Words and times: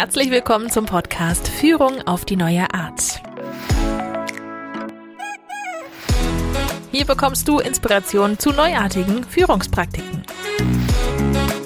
Herzlich 0.00 0.30
willkommen 0.30 0.70
zum 0.70 0.86
Podcast 0.86 1.48
Führung 1.48 2.02
auf 2.06 2.24
die 2.24 2.36
neue 2.36 2.72
Art. 2.72 3.20
Hier 6.92 7.04
bekommst 7.04 7.48
du 7.48 7.58
Inspiration 7.58 8.38
zu 8.38 8.52
neuartigen 8.52 9.24
Führungspraktiken. 9.24 10.22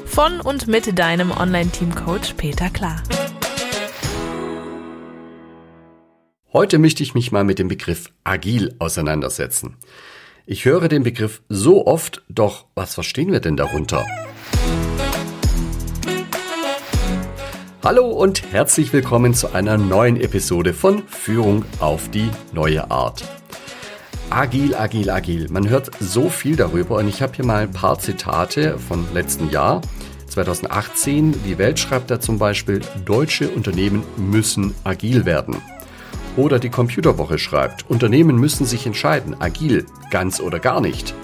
Von 0.07 0.41
und 0.41 0.67
mit 0.67 0.99
deinem 0.99 1.31
Online-Team-Coach 1.31 2.33
Peter 2.39 2.71
Klar. 2.71 3.03
Heute 6.55 6.79
möchte 6.79 7.03
ich 7.03 7.13
mich 7.13 7.33
mal 7.33 7.45
mit 7.45 7.59
dem 7.59 7.69
Begriff 7.69 8.15
agil 8.25 8.75
auseinandersetzen. 8.79 9.77
Ich 10.47 10.65
höre 10.65 10.89
den 10.89 11.03
Begriff 11.03 11.43
so 11.51 11.87
oft, 11.87 12.23
doch 12.31 12.65
was 12.75 12.95
verstehen 12.95 13.31
wir 13.31 13.41
denn 13.41 13.59
darunter? 13.59 14.07
Hallo 17.85 18.07
und 18.07 18.53
herzlich 18.53 18.93
willkommen 18.93 19.35
zu 19.35 19.55
einer 19.55 19.77
neuen 19.77 20.17
Episode 20.17 20.73
von 20.73 21.03
Führung 21.09 21.65
auf 21.81 22.09
die 22.13 22.31
neue 22.53 22.89
Art. 22.93 23.25
Agil, 24.31 24.77
agil, 24.77 25.11
agil. 25.11 25.49
Man 25.51 25.69
hört 25.69 25.91
so 25.99 26.29
viel 26.29 26.55
darüber 26.55 26.99
und 26.99 27.09
ich 27.09 27.23
habe 27.23 27.35
hier 27.35 27.45
mal 27.45 27.65
ein 27.65 27.73
paar 27.73 27.99
Zitate 27.99 28.79
von 28.79 29.05
letzten 29.13 29.51
Jahr. 29.51 29.81
2018, 30.29 31.43
die 31.45 31.59
Welt 31.59 31.81
schreibt 31.81 32.13
da 32.13 32.21
zum 32.21 32.39
Beispiel, 32.39 32.83
deutsche 33.05 33.49
Unternehmen 33.49 34.05
müssen 34.17 34.77
agil 34.85 35.25
werden. 35.25 35.57
Oder 36.37 36.61
die 36.61 36.71
Computerwoche 36.71 37.37
schreibt, 37.37 37.91
Unternehmen 37.91 38.37
müssen 38.37 38.65
sich 38.65 38.87
entscheiden, 38.87 39.35
agil, 39.41 39.87
ganz 40.13 40.39
oder 40.39 40.61
gar 40.61 40.81
nicht. 40.81 41.15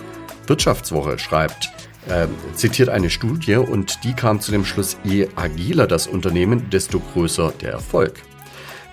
Wirtschaftswoche 0.48 1.20
schreibt, 1.20 1.70
äh, 2.09 2.27
zitiert 2.55 2.89
eine 2.89 3.11
Studie 3.11 3.57
und 3.57 4.05
die 4.05 4.15
kam 4.15 4.41
zu 4.41 4.51
dem 4.51 4.65
Schluss, 4.65 4.97
je 5.05 5.29
agiler 5.37 5.87
das 5.87 6.07
Unternehmen, 6.07 6.71
desto 6.71 7.01
größer 7.01 7.53
der 7.61 7.73
Erfolg. 7.73 8.23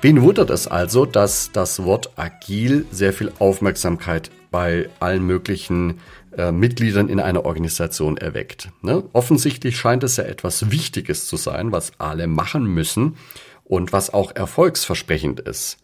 Wen 0.02 0.22
wundert 0.22 0.50
es 0.50 0.68
also, 0.68 1.06
dass 1.06 1.52
das 1.52 1.84
Wort 1.84 2.12
agil 2.18 2.86
sehr 2.92 3.14
viel 3.14 3.32
Aufmerksamkeit 3.40 4.30
bei 4.52 4.90
allen 5.00 5.26
möglichen 5.26 6.00
äh, 6.38 6.52
Mitgliedern 6.52 7.10
in 7.10 7.20
einer 7.20 7.46
Organisation 7.46 8.18
erweckt? 8.18 8.70
Ne? 8.82 9.04
Offensichtlich 9.14 9.78
scheint 9.78 10.04
es 10.04 10.18
ja 10.18 10.26
etwas 10.26 10.70
Wichtiges 10.70 11.26
zu 11.28 11.38
sein, 11.38 11.72
was 11.72 11.94
alle 11.98 12.28
machen 12.28 12.66
müssen 12.66 13.16
und 13.64 13.94
was 13.94 14.14
auch 14.14 14.36
erfolgsversprechend 14.36 15.40
ist. 15.40 15.78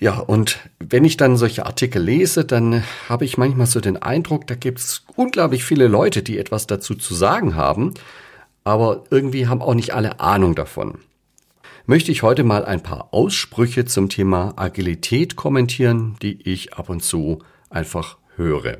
Ja, 0.00 0.18
und 0.18 0.58
wenn 0.78 1.04
ich 1.04 1.18
dann 1.18 1.36
solche 1.36 1.66
Artikel 1.66 2.02
lese, 2.02 2.46
dann 2.46 2.82
habe 3.10 3.26
ich 3.26 3.36
manchmal 3.36 3.66
so 3.66 3.80
den 3.80 3.98
Eindruck, 3.98 4.46
da 4.46 4.54
gibt 4.54 4.78
es 4.78 5.04
unglaublich 5.14 5.62
viele 5.62 5.88
Leute, 5.88 6.22
die 6.22 6.38
etwas 6.38 6.66
dazu 6.66 6.94
zu 6.94 7.14
sagen 7.14 7.54
haben, 7.54 7.92
aber 8.64 9.04
irgendwie 9.10 9.46
haben 9.46 9.60
auch 9.60 9.74
nicht 9.74 9.92
alle 9.92 10.18
Ahnung 10.18 10.54
davon. 10.54 11.00
Möchte 11.84 12.12
ich 12.12 12.22
heute 12.22 12.44
mal 12.44 12.64
ein 12.64 12.82
paar 12.82 13.12
Aussprüche 13.12 13.84
zum 13.84 14.08
Thema 14.08 14.54
Agilität 14.56 15.36
kommentieren, 15.36 16.16
die 16.22 16.40
ich 16.48 16.72
ab 16.74 16.88
und 16.88 17.02
zu 17.02 17.40
einfach 17.68 18.16
höre. 18.36 18.78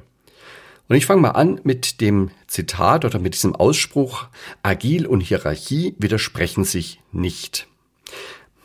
Und 0.89 0.97
ich 0.97 1.05
fange 1.05 1.21
mal 1.21 1.31
an 1.33 1.61
mit 1.65 2.01
dem 2.01 2.31
Zitat 2.47 3.05
oder 3.05 3.19
mit 3.19 3.35
diesem 3.35 3.55
Ausspruch, 3.55 4.27
Agil 4.63 5.07
und 5.07 5.21
Hierarchie 5.21 5.95
widersprechen 5.99 6.65
sich 6.65 7.01
nicht. 7.13 7.69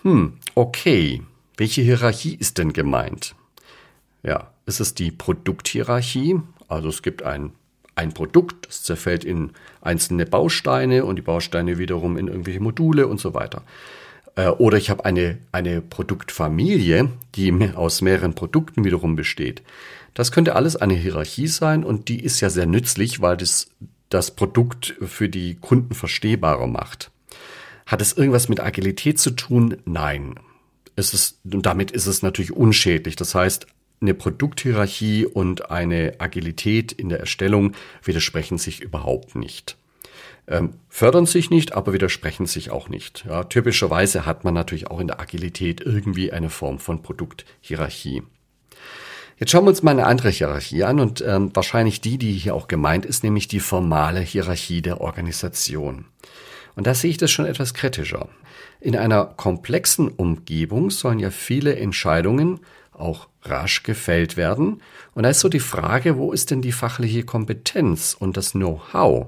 Hm, 0.03 0.38
okay. 0.56 1.22
Welche 1.58 1.81
Hierarchie 1.81 2.36
ist 2.36 2.58
denn 2.58 2.73
gemeint? 2.73 3.36
Ja, 4.23 4.52
ist 4.66 4.80
es 4.80 4.94
die 4.94 5.11
Produkthierarchie? 5.11 6.39
Also 6.67 6.89
es 6.89 7.02
gibt 7.02 7.23
ein, 7.23 7.52
ein 7.95 8.14
Produkt, 8.14 8.67
das 8.67 8.84
zerfällt 8.84 9.23
in 9.23 9.52
einzelne 9.81 10.25
Bausteine 10.25 11.06
und 11.06 11.16
die 11.16 11.22
Bausteine 11.22 11.78
wiederum 11.78 12.17
in 12.17 12.28
irgendwelche 12.28 12.59
Module 12.59 13.08
und 13.08 13.20
so 13.20 13.34
weiter. 13.34 13.64
Äh, 14.36 14.50
oder 14.50 14.78
ich 14.78 14.89
habe 14.89 15.06
eine, 15.06 15.38
eine 15.53 15.81
Produktfamilie, 15.81 17.09
die 17.36 17.72
aus 17.75 18.02
mehreren 18.02 18.35
Produkten 18.35 18.84
wiederum 18.84 19.16
besteht. 19.16 19.63
Das 20.13 20.31
könnte 20.31 20.56
alles 20.56 20.75
eine 20.75 20.94
Hierarchie 20.94 21.47
sein 21.47 21.84
und 21.84 22.09
die 22.09 22.22
ist 22.22 22.41
ja 22.41 22.50
sehr 22.50 22.66
nützlich, 22.66 23.22
weil 23.22 23.38
das 23.38 23.68
das 24.09 24.31
Produkt 24.31 24.96
für 25.02 25.29
die 25.29 25.56
Kunden 25.56 25.94
verstehbarer 25.94 26.68
macht. 26.68 27.12
Hat 27.85 28.02
es 28.02 28.13
irgendwas 28.13 28.50
mit 28.50 28.59
Agilität 28.59 29.19
zu 29.19 29.31
tun? 29.31 29.78
Nein 29.85 30.35
ist 30.95 31.13
es, 31.13 31.39
und 31.44 31.66
damit 31.66 31.91
ist 31.91 32.07
es 32.07 32.22
natürlich 32.22 32.51
unschädlich. 32.51 33.16
Das 33.16 33.35
heißt, 33.35 33.67
eine 34.01 34.13
Produkthierarchie 34.13 35.25
und 35.25 35.72
eine 35.72 36.16
Agilität 36.19 36.91
in 36.91 37.09
der 37.09 37.19
Erstellung 37.19 37.73
widersprechen 38.03 38.57
sich 38.57 38.81
überhaupt 38.81 39.35
nicht. 39.35 39.78
Ähm, 40.47 40.73
fördern 40.89 41.25
sich 41.25 41.50
nicht, 41.50 41.73
aber 41.73 41.94
widersprechen 41.94 42.45
sich 42.45 42.69
auch 42.69 42.88
nicht. 42.88 43.25
Ja, 43.28 43.45
typischerweise 43.45 44.25
hat 44.25 44.44
man 44.44 44.53
natürlich 44.53 44.91
auch 44.91 45.00
in 45.00 45.07
der 45.07 45.19
Agilität 45.19 45.81
irgendwie 45.81 46.31
eine 46.31 46.50
Form 46.50 46.78
von 46.78 47.01
Produkthierarchie. 47.01 48.22
Jetzt 49.38 49.51
schauen 49.51 49.66
wir 49.66 49.69
uns 49.69 49.84
mal 49.84 49.91
eine 49.91 50.05
andere 50.05 50.29
Hierarchie 50.29 50.84
an 50.84 51.00
und 51.00 51.22
ähm, 51.25 51.51
wahrscheinlich 51.53 52.00
die, 52.00 52.17
die 52.17 52.34
hier 52.34 52.55
auch 52.55 52.67
gemeint 52.67 53.05
ist, 53.05 53.23
nämlich 53.23 53.47
die 53.47 53.59
formale 53.59 54.22
Hierarchie 54.22 54.81
der 54.81 55.01
Organisation. 55.01 56.05
Und 56.75 56.88
da 56.88 56.94
sehe 56.94 57.09
ich 57.09 57.18
das 57.18 57.31
schon 57.31 57.46
etwas 57.46 57.74
kritischer. 57.74 58.28
In 58.81 58.96
einer 58.96 59.25
komplexen 59.25 60.09
Umgebung 60.09 60.91
sollen 60.91 61.19
ja 61.19 61.31
viele 61.31 61.75
Entscheidungen 61.75 62.59
auch 62.91 63.28
rasch 63.44 63.84
gefällt 63.84 64.38
werden. 64.38 64.81
Und 65.14 65.24
da 65.24 65.30
ist 65.30 65.40
so 65.40 65.50
die 65.50 65.59
Frage, 65.59 66.18
wo 66.18 66.31
ist 66.31 66.52
denn 66.52 66.62
die 66.62 66.72
fachliche 66.72 67.24
Kompetenz 67.24 68.16
und 68.18 68.38
das 68.38 68.52
Know-how? 68.52 69.28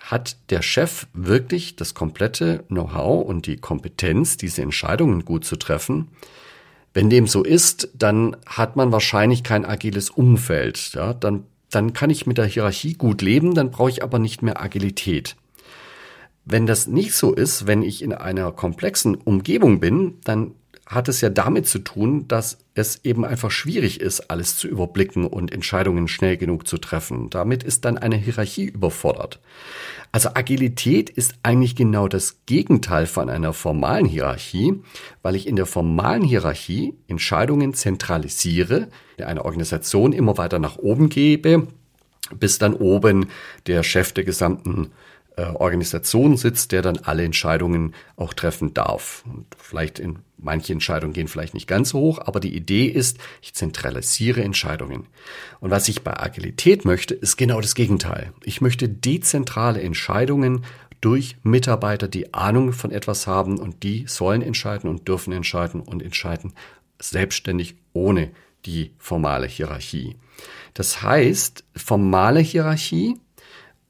Hat 0.00 0.36
der 0.50 0.62
Chef 0.62 1.06
wirklich 1.12 1.76
das 1.76 1.94
komplette 1.94 2.64
Know-how 2.68 3.26
und 3.26 3.46
die 3.46 3.56
Kompetenz, 3.56 4.36
diese 4.36 4.62
Entscheidungen 4.62 5.24
gut 5.24 5.44
zu 5.44 5.56
treffen? 5.56 6.08
Wenn 6.94 7.10
dem 7.10 7.26
so 7.26 7.44
ist, 7.44 7.90
dann 7.94 8.36
hat 8.46 8.76
man 8.76 8.90
wahrscheinlich 8.90 9.42
kein 9.42 9.64
agiles 9.64 10.08
Umfeld. 10.10 10.94
Ja, 10.94 11.12
dann, 11.12 11.44
dann 11.70 11.92
kann 11.92 12.10
ich 12.10 12.26
mit 12.26 12.38
der 12.38 12.46
Hierarchie 12.46 12.94
gut 12.94 13.20
leben, 13.20 13.54
dann 13.54 13.70
brauche 13.70 13.90
ich 13.90 14.02
aber 14.02 14.18
nicht 14.18 14.42
mehr 14.42 14.60
Agilität. 14.60 15.36
Wenn 16.50 16.66
das 16.66 16.86
nicht 16.86 17.12
so 17.12 17.34
ist, 17.34 17.66
wenn 17.66 17.82
ich 17.82 18.02
in 18.02 18.14
einer 18.14 18.52
komplexen 18.52 19.16
Umgebung 19.16 19.80
bin, 19.80 20.14
dann 20.24 20.52
hat 20.86 21.06
es 21.08 21.20
ja 21.20 21.28
damit 21.28 21.66
zu 21.66 21.80
tun, 21.80 22.26
dass 22.26 22.56
es 22.72 23.04
eben 23.04 23.26
einfach 23.26 23.50
schwierig 23.50 24.00
ist, 24.00 24.30
alles 24.30 24.56
zu 24.56 24.66
überblicken 24.66 25.26
und 25.26 25.52
Entscheidungen 25.52 26.08
schnell 26.08 26.38
genug 26.38 26.66
zu 26.66 26.78
treffen. 26.78 27.28
Damit 27.28 27.62
ist 27.62 27.84
dann 27.84 27.98
eine 27.98 28.16
Hierarchie 28.16 28.64
überfordert. 28.64 29.40
Also 30.10 30.30
Agilität 30.32 31.10
ist 31.10 31.34
eigentlich 31.42 31.76
genau 31.76 32.08
das 32.08 32.38
Gegenteil 32.46 33.04
von 33.04 33.28
einer 33.28 33.52
formalen 33.52 34.06
Hierarchie, 34.06 34.80
weil 35.20 35.36
ich 35.36 35.46
in 35.46 35.56
der 35.56 35.66
formalen 35.66 36.22
Hierarchie 36.22 36.94
Entscheidungen 37.08 37.74
zentralisiere, 37.74 38.88
in 39.18 39.24
einer 39.24 39.44
Organisation 39.44 40.14
immer 40.14 40.38
weiter 40.38 40.58
nach 40.58 40.78
oben 40.78 41.10
gebe, 41.10 41.66
bis 42.40 42.58
dann 42.58 42.72
oben 42.72 43.28
der 43.66 43.82
Chef 43.82 44.12
der 44.12 44.24
gesamten 44.24 44.90
äh, 45.38 45.44
Organisation 45.54 46.36
sitzt, 46.36 46.72
der 46.72 46.82
dann 46.82 46.98
alle 46.98 47.24
Entscheidungen 47.24 47.94
auch 48.16 48.34
treffen 48.34 48.74
darf. 48.74 49.22
Und 49.24 49.46
vielleicht 49.56 50.00
in 50.00 50.18
manche 50.36 50.72
Entscheidungen 50.72 51.12
gehen 51.12 51.28
vielleicht 51.28 51.54
nicht 51.54 51.68
ganz 51.68 51.90
so 51.90 52.00
hoch, 52.00 52.18
aber 52.18 52.40
die 52.40 52.56
Idee 52.56 52.86
ist, 52.86 53.18
ich 53.40 53.54
zentralisiere 53.54 54.42
Entscheidungen. 54.42 55.06
Und 55.60 55.70
was 55.70 55.86
ich 55.86 56.02
bei 56.02 56.18
Agilität 56.18 56.84
möchte, 56.84 57.14
ist 57.14 57.36
genau 57.36 57.60
das 57.60 57.76
Gegenteil. 57.76 58.32
Ich 58.42 58.60
möchte 58.60 58.88
dezentrale 58.88 59.80
Entscheidungen 59.80 60.64
durch 61.00 61.36
Mitarbeiter, 61.44 62.08
die 62.08 62.34
Ahnung 62.34 62.72
von 62.72 62.90
etwas 62.90 63.28
haben 63.28 63.60
und 63.60 63.84
die 63.84 64.06
sollen 64.08 64.42
entscheiden 64.42 64.90
und 64.90 65.06
dürfen 65.06 65.32
entscheiden 65.32 65.80
und 65.80 66.02
entscheiden 66.02 66.52
selbstständig 66.98 67.76
ohne 67.92 68.32
die 68.66 68.90
formale 68.98 69.46
Hierarchie. 69.46 70.16
Das 70.74 71.00
heißt, 71.00 71.62
formale 71.76 72.40
Hierarchie 72.40 73.20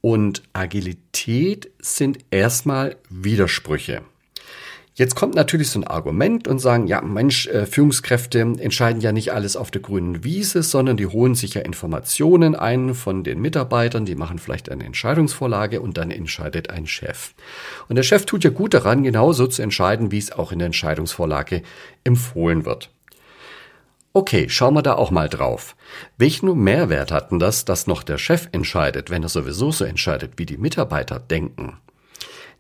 und 0.01 0.43
Agilität 0.53 1.71
sind 1.81 2.19
erstmal 2.31 2.97
Widersprüche. 3.11 4.03
Jetzt 4.99 5.15
kommt 5.15 5.37
natürlich 5.37 5.71
so 5.71 5.79
ein 5.79 5.87
Argument 5.87 6.49
und 6.49 6.59
sagen, 6.59 6.89
ja, 6.89 7.01
Mensch, 7.01 7.47
äh, 7.47 7.67
Führungskräfte 7.67 8.41
entscheiden 8.41 9.01
ja 9.01 9.13
nicht 9.13 9.33
alles 9.33 9.55
auf 9.55 9.71
der 9.71 9.81
grünen 9.81 10.25
Wiese, 10.25 10.65
sondern 10.65 10.97
die 10.97 11.07
holen 11.07 11.37
sich 11.37 11.55
ja 11.55 11.63
Informationen 11.63 12.57
ein 12.57 12.95
von 12.95 13.23
den 13.23 13.41
Mitarbeitern, 13.41 14.07
die 14.07 14.17
machen 14.17 14.41
vielleicht 14.41 14.69
eine 14.69 14.85
Entscheidungsvorlage 14.85 15.81
und 15.81 15.97
dann 15.97 16.11
entscheidet 16.11 16.71
ein 16.71 16.89
Chef. 16.89 17.35
Und 17.89 17.95
der 17.95 18.03
Chef 18.03 18.27
tut 18.27 18.43
ja 18.43 18.51
gut 18.51 18.75
daran, 18.75 19.05
genauso 19.05 19.47
zu 19.47 19.63
entscheiden, 19.63 20.11
wie 20.11 20.19
es 20.19 20.33
auch 20.33 20.51
in 20.51 20.59
der 20.59 20.67
Entscheidungsvorlage 20.67 21.63
empfohlen 22.03 22.65
wird. 22.65 22.91
Okay, 24.13 24.49
schauen 24.49 24.75
wir 24.75 24.83
da 24.83 24.95
auch 24.95 25.11
mal 25.11 25.29
drauf. 25.29 25.77
Welchen 26.17 26.53
Mehrwert 26.63 27.13
hat 27.13 27.31
denn 27.31 27.39
das, 27.39 27.65
dass 27.65 27.87
noch 27.87 28.03
der 28.03 28.19
Chef 28.19 28.49
entscheidet, 28.53 29.11
wenn 29.11 29.23
er 29.23 29.29
sowieso 29.29 29.71
so 29.71 29.85
entscheidet, 29.85 30.33
wie 30.37 30.47
die 30.47 30.57
Mitarbeiter 30.57 31.21
denken? 31.21 31.77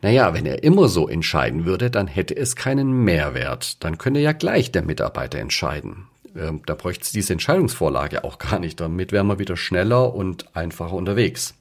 Naja, 0.02 0.32
wenn 0.34 0.46
er 0.46 0.62
immer 0.62 0.88
so 0.88 1.08
entscheiden 1.08 1.64
würde, 1.64 1.90
dann 1.90 2.06
hätte 2.06 2.36
es 2.36 2.54
keinen 2.54 3.04
Mehrwert. 3.04 3.82
Dann 3.82 3.98
könnte 3.98 4.20
ja 4.20 4.32
gleich 4.32 4.70
der 4.70 4.82
Mitarbeiter 4.82 5.38
entscheiden. 5.38 6.06
Ähm, 6.36 6.60
da 6.66 6.74
bräuchte 6.74 7.02
es 7.02 7.12
diese 7.12 7.32
Entscheidungsvorlage 7.32 8.22
auch 8.22 8.38
gar 8.38 8.60
nicht. 8.60 8.78
Damit 8.78 9.10
wären 9.10 9.26
wir 9.26 9.38
wieder 9.38 9.56
schneller 9.56 10.14
und 10.14 10.54
einfacher 10.54 10.92
unterwegs. 10.92 11.54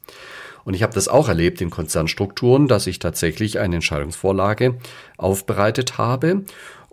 Und 0.65 0.73
ich 0.73 0.83
habe 0.83 0.93
das 0.93 1.07
auch 1.07 1.29
erlebt 1.29 1.61
in 1.61 1.69
Konzernstrukturen, 1.69 2.67
dass 2.67 2.87
ich 2.87 2.99
tatsächlich 2.99 3.57
eine 3.57 3.75
Entscheidungsvorlage 3.75 4.75
aufbereitet 5.17 5.97
habe 5.97 6.43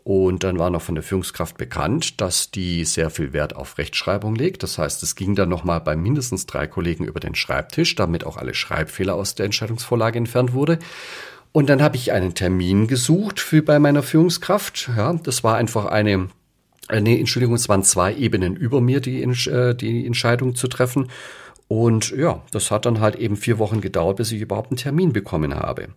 und 0.04 0.44
dann 0.44 0.58
war 0.58 0.68
noch 0.68 0.82
von 0.82 0.94
der 0.94 1.02
Führungskraft 1.02 1.56
bekannt, 1.56 2.20
dass 2.20 2.50
die 2.50 2.84
sehr 2.84 3.08
viel 3.08 3.32
Wert 3.32 3.56
auf 3.56 3.78
Rechtschreibung 3.78 4.34
legt. 4.34 4.62
Das 4.62 4.76
heißt, 4.76 5.02
es 5.02 5.16
ging 5.16 5.34
dann 5.34 5.48
nochmal 5.48 5.80
bei 5.80 5.96
mindestens 5.96 6.44
drei 6.44 6.66
Kollegen 6.66 7.06
über 7.06 7.20
den 7.20 7.34
Schreibtisch, 7.34 7.94
damit 7.94 8.24
auch 8.24 8.36
alle 8.36 8.52
Schreibfehler 8.52 9.14
aus 9.14 9.34
der 9.34 9.46
Entscheidungsvorlage 9.46 10.18
entfernt 10.18 10.52
wurde. 10.52 10.78
Und 11.52 11.70
dann 11.70 11.82
habe 11.82 11.96
ich 11.96 12.12
einen 12.12 12.34
Termin 12.34 12.86
gesucht 12.86 13.40
für 13.40 13.62
bei 13.62 13.78
meiner 13.78 14.02
Führungskraft. 14.02 14.90
Ja, 14.94 15.14
das 15.14 15.42
war 15.42 15.56
einfach 15.56 15.86
eine 15.86 16.28
Nee, 16.92 17.18
Entschuldigung, 17.18 17.54
es 17.54 17.70
waren 17.70 17.82
zwei 17.82 18.14
Ebenen 18.14 18.56
über 18.56 18.82
mir, 18.82 19.00
die, 19.00 19.22
äh, 19.22 19.74
die 19.74 20.06
Entscheidung 20.06 20.54
zu 20.54 20.68
treffen. 20.68 21.08
Und 21.66 22.10
ja, 22.10 22.42
das 22.50 22.70
hat 22.70 22.86
dann 22.86 23.00
halt 23.00 23.16
eben 23.16 23.36
vier 23.36 23.58
Wochen 23.58 23.80
gedauert, 23.80 24.18
bis 24.18 24.32
ich 24.32 24.40
überhaupt 24.40 24.70
einen 24.70 24.76
Termin 24.76 25.12
bekommen 25.12 25.54
habe. 25.54 25.88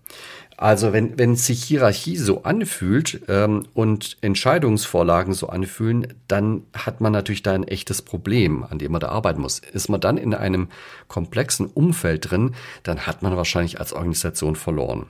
Also 0.55 0.91
wenn, 0.91 1.19
wenn 1.19 1.35
sich 1.35 1.63
Hierarchie 1.63 2.17
so 2.17 2.43
anfühlt 2.43 3.21
ähm, 3.27 3.67
und 3.75 4.17
Entscheidungsvorlagen 4.21 5.33
so 5.33 5.49
anfühlen, 5.49 6.15
dann 6.27 6.63
hat 6.73 6.99
man 6.99 7.13
natürlich 7.13 7.43
da 7.43 7.53
ein 7.53 7.63
echtes 7.67 8.01
Problem, 8.01 8.63
an 8.67 8.79
dem 8.79 8.91
man 8.91 9.01
da 9.01 9.09
arbeiten 9.09 9.41
muss. 9.41 9.59
Ist 9.59 9.87
man 9.87 10.01
dann 10.01 10.17
in 10.17 10.33
einem 10.33 10.69
komplexen 11.07 11.67
Umfeld 11.67 12.31
drin, 12.31 12.55
dann 12.81 13.05
hat 13.05 13.21
man 13.21 13.35
wahrscheinlich 13.35 13.79
als 13.79 13.93
Organisation 13.93 14.55
verloren. 14.55 15.05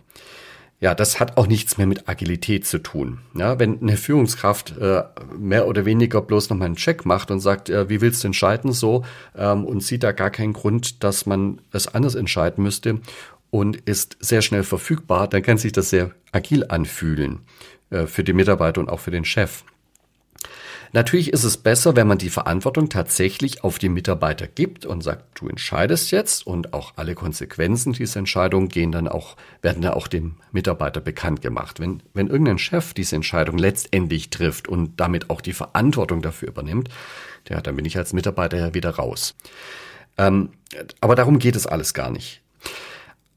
Ja, 0.79 0.93
das 0.93 1.19
hat 1.19 1.37
auch 1.37 1.47
nichts 1.47 1.79
mehr 1.79 1.87
mit 1.87 2.07
Agilität 2.07 2.67
zu 2.67 2.77
tun. 2.77 3.19
Ja, 3.33 3.57
wenn 3.57 3.81
eine 3.81 3.97
Führungskraft 3.97 4.77
äh, 4.77 5.03
mehr 5.35 5.67
oder 5.67 5.85
weniger 5.85 6.21
bloß 6.21 6.51
nochmal 6.51 6.67
einen 6.67 6.75
Check 6.75 7.03
macht 7.03 7.31
und 7.31 7.39
sagt, 7.39 7.69
äh, 7.69 7.89
wie 7.89 7.99
willst 7.99 8.23
du 8.23 8.27
entscheiden 8.27 8.71
so 8.71 9.03
ähm, 9.35 9.65
und 9.65 9.81
sieht 9.81 10.03
da 10.03 10.11
gar 10.11 10.29
keinen 10.29 10.53
Grund, 10.53 11.03
dass 11.03 11.25
man 11.25 11.61
es 11.71 11.87
anders 11.87 12.13
entscheiden 12.13 12.63
müsste 12.63 12.99
und 13.49 13.77
ist 13.77 14.17
sehr 14.19 14.43
schnell 14.43 14.63
verfügbar, 14.63 15.27
dann 15.27 15.41
kann 15.41 15.57
sich 15.57 15.71
das 15.71 15.89
sehr 15.89 16.11
agil 16.31 16.65
anfühlen 16.67 17.39
äh, 17.89 18.05
für 18.05 18.23
die 18.23 18.33
Mitarbeiter 18.33 18.79
und 18.79 18.89
auch 18.89 18.99
für 18.99 19.11
den 19.11 19.25
Chef. 19.25 19.63
Natürlich 20.93 21.33
ist 21.33 21.43
es 21.43 21.57
besser, 21.57 21.95
wenn 21.95 22.07
man 22.07 22.17
die 22.17 22.29
Verantwortung 22.29 22.89
tatsächlich 22.89 23.63
auf 23.63 23.79
die 23.79 23.89
Mitarbeiter 23.89 24.47
gibt 24.47 24.85
und 24.85 25.01
sagt, 25.01 25.39
du 25.39 25.47
entscheidest 25.47 26.11
jetzt 26.11 26.47
und 26.47 26.73
auch 26.73 26.93
alle 26.95 27.15
Konsequenzen 27.15 27.93
dieser 27.93 28.19
Entscheidung 28.19 28.69
gehen 28.69 28.91
dann 28.91 29.07
auch, 29.07 29.35
werden 29.61 29.81
dann 29.81 29.93
auch 29.93 30.07
dem 30.07 30.35
Mitarbeiter 30.51 31.01
bekannt 31.01 31.41
gemacht. 31.41 31.79
Wenn, 31.79 32.01
wenn 32.13 32.27
irgendein 32.27 32.57
Chef 32.57 32.93
diese 32.93 33.15
Entscheidung 33.15 33.57
letztendlich 33.57 34.29
trifft 34.29 34.67
und 34.67 34.99
damit 34.99 35.29
auch 35.29 35.41
die 35.41 35.53
Verantwortung 35.53 36.21
dafür 36.21 36.49
übernimmt, 36.49 36.89
ja, 37.49 37.61
dann 37.61 37.75
bin 37.75 37.85
ich 37.85 37.97
als 37.97 38.13
Mitarbeiter 38.13 38.57
ja 38.57 38.73
wieder 38.73 38.91
raus. 38.91 39.35
Ähm, 40.17 40.49
aber 41.01 41.15
darum 41.15 41.39
geht 41.39 41.55
es 41.55 41.67
alles 41.67 41.93
gar 41.93 42.09
nicht. 42.09 42.41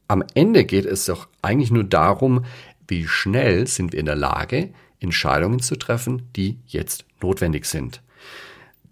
Am 0.09 0.25
Ende 0.35 0.65
geht 0.65 0.87
es 0.87 1.05
doch 1.05 1.29
eigentlich 1.43 1.71
nur 1.71 1.85
darum, 1.85 2.45
wie 2.89 3.07
schnell 3.07 3.67
sind 3.67 3.93
wir 3.93 4.01
in 4.01 4.07
der 4.07 4.17
Lage, 4.17 4.71
Entscheidungen 5.01 5.61
zu 5.61 5.77
treffen, 5.77 6.29
die 6.37 6.59
jetzt 6.67 7.05
notwendig 7.23 7.65
sind. 7.65 8.03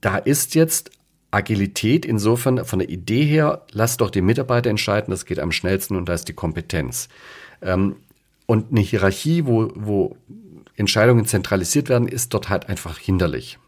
Da 0.00 0.16
ist 0.16 0.54
jetzt 0.54 0.90
Agilität 1.30 2.06
insofern 2.06 2.64
von 2.64 2.78
der 2.78 2.88
Idee 2.88 3.24
her, 3.24 3.66
lass 3.72 3.98
doch 3.98 4.10
die 4.10 4.22
Mitarbeiter 4.22 4.70
entscheiden, 4.70 5.10
das 5.10 5.26
geht 5.26 5.38
am 5.38 5.52
schnellsten 5.52 5.96
und 5.96 6.08
da 6.08 6.14
ist 6.14 6.28
die 6.28 6.32
Kompetenz. 6.32 7.08
Ähm, 7.60 7.96
und 8.46 8.70
eine 8.70 8.80
Hierarchie, 8.80 9.44
wo, 9.44 9.70
wo 9.74 10.16
Entscheidungen 10.76 11.26
zentralisiert 11.26 11.90
werden, 11.90 12.08
ist 12.08 12.32
dort 12.32 12.48
halt 12.48 12.68
einfach 12.68 12.98
hinderlich. 12.98 13.58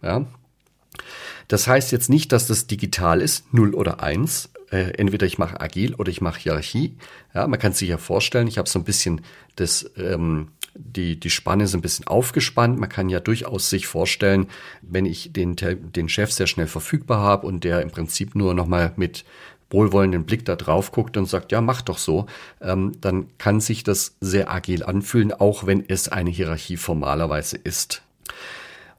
Das 1.48 1.66
heißt 1.66 1.92
jetzt 1.92 2.08
nicht, 2.08 2.32
dass 2.32 2.46
das 2.46 2.66
digital 2.66 3.20
ist, 3.20 3.52
0 3.52 3.74
oder 3.74 4.02
1, 4.02 4.50
äh, 4.70 4.92
entweder 4.96 5.26
ich 5.26 5.36
mache 5.36 5.60
agil 5.60 5.94
oder 5.96 6.10
ich 6.10 6.20
mache 6.20 6.40
Hierarchie. 6.40 6.96
Ja, 7.34 7.46
man 7.46 7.58
kann 7.58 7.72
sich 7.72 7.88
ja 7.88 7.98
vorstellen, 7.98 8.46
ich 8.46 8.56
habe 8.56 8.68
so 8.68 8.78
ein 8.78 8.84
bisschen 8.84 9.22
das, 9.56 9.90
ähm, 9.96 10.48
die, 10.92 11.18
die 11.18 11.30
Spanne 11.30 11.66
so 11.66 11.78
ein 11.78 11.82
bisschen 11.82 12.06
aufgespannt. 12.06 12.78
Man 12.78 12.88
kann 12.88 13.08
ja 13.08 13.20
durchaus 13.20 13.70
sich 13.70 13.86
vorstellen, 13.86 14.46
wenn 14.82 15.06
ich 15.06 15.32
den, 15.32 15.56
den 15.56 16.08
Chef 16.08 16.32
sehr 16.32 16.46
schnell 16.46 16.66
verfügbar 16.66 17.20
habe 17.20 17.46
und 17.46 17.64
der 17.64 17.82
im 17.82 17.90
Prinzip 17.90 18.34
nur 18.34 18.54
nochmal 18.54 18.92
mit 18.96 19.24
wohlwollenden 19.70 20.24
Blick 20.24 20.44
da 20.44 20.56
drauf 20.56 20.92
guckt 20.92 21.16
und 21.16 21.26
sagt, 21.26 21.52
ja, 21.52 21.60
mach 21.60 21.80
doch 21.82 21.98
so, 21.98 22.26
ähm, 22.60 22.92
dann 23.00 23.26
kann 23.38 23.60
sich 23.60 23.84
das 23.84 24.16
sehr 24.20 24.50
agil 24.50 24.82
anfühlen, 24.82 25.32
auch 25.32 25.66
wenn 25.66 25.84
es 25.88 26.08
eine 26.08 26.30
Hierarchie 26.30 26.76
formalerweise 26.76 27.56
ist. 27.56 28.02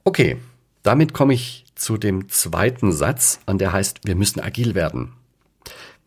Okay, 0.03 0.37
damit 0.83 1.13
komme 1.13 1.33
ich 1.33 1.65
zu 1.75 1.97
dem 1.97 2.29
zweiten 2.29 2.91
Satz, 2.91 3.39
und 3.45 3.59
der 3.59 3.73
heißt, 3.73 3.99
wir 4.05 4.15
müssen 4.15 4.39
agil 4.39 4.75
werden. 4.75 5.13